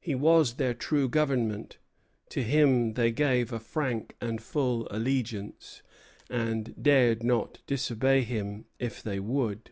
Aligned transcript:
He 0.00 0.16
was 0.16 0.54
their 0.54 0.74
true 0.74 1.08
government; 1.08 1.78
to 2.30 2.42
him 2.42 2.94
they 2.94 3.12
gave 3.12 3.52
a 3.52 3.60
frank 3.60 4.16
and 4.20 4.42
full 4.42 4.88
allegiance, 4.90 5.80
and 6.28 6.74
dared 6.82 7.22
not 7.22 7.60
disobey 7.68 8.22
him 8.24 8.64
if 8.80 9.00
they 9.00 9.20
would. 9.20 9.70